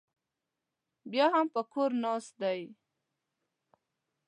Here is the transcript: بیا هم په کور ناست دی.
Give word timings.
بیا 1.11 1.25
هم 1.33 1.47
په 1.53 1.61
کور 1.71 1.91
ناست 2.03 2.31
دی. 2.41 2.61